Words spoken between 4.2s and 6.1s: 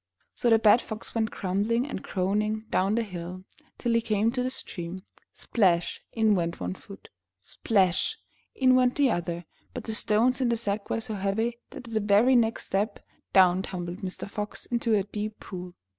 to the stream. Splash!